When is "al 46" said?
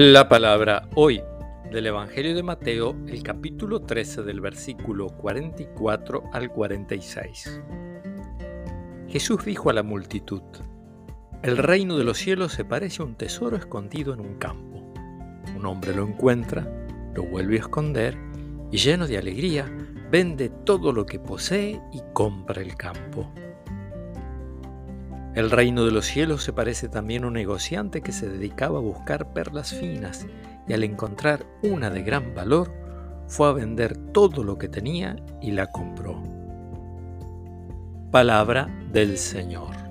6.32-7.60